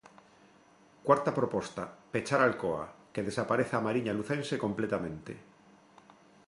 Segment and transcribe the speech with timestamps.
[1.07, 5.33] Cuarta proposta: pechar Alcoa; que desapareza a Mariña lucense completamente.